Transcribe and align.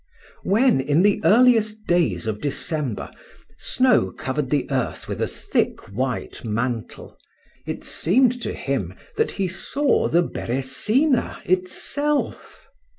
When, 0.41 0.79
in 0.81 1.03
the 1.03 1.21
earliest 1.23 1.85
days 1.85 2.25
of 2.25 2.41
December, 2.41 3.11
snow 3.59 4.11
covered 4.11 4.49
the 4.49 4.65
earth 4.71 5.07
with 5.07 5.21
a 5.21 5.27
thick 5.27 5.79
white 5.93 6.43
mantle, 6.43 7.15
it 7.67 7.83
seemed 7.83 8.41
to 8.41 8.51
him 8.53 8.95
that 9.17 9.33
he 9.33 9.47
saw 9.47 10.07
the 10.07 10.23
Beresina 10.23 11.39
itself. 11.45 12.67